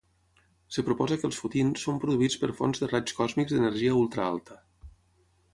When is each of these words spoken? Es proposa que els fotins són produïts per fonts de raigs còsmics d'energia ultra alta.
Es 0.71 0.79
proposa 0.87 1.17
que 1.23 1.27
els 1.31 1.41
fotins 1.41 1.83
són 1.87 2.01
produïts 2.05 2.39
per 2.45 2.51
fonts 2.63 2.83
de 2.85 2.91
raigs 2.95 3.19
còsmics 3.21 3.55
d'energia 3.55 3.97
ultra 4.03 4.29
alta. 4.33 4.63